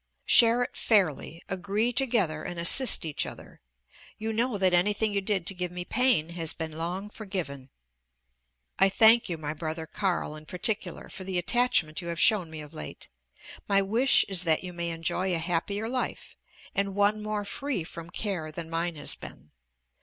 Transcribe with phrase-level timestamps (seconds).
[0.25, 3.61] Share it fairly, agree together and assist each other.
[4.17, 7.69] You know that anything you did to give me pain has been long forgiven.
[8.79, 12.61] I thank you, my brother Carl in particular, for the attachment you have shown me
[12.61, 13.09] of late.
[13.67, 16.35] My wish is that you may enjoy a happier life,
[16.73, 19.51] and one more free from care than mine has been.